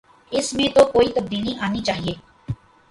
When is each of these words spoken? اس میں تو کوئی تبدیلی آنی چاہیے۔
اس 0.31 0.53
میں 0.53 0.67
تو 0.75 0.85
کوئی 0.85 1.11
تبدیلی 1.11 1.53
آنی 1.61 1.81
چاہیے۔ 1.81 2.13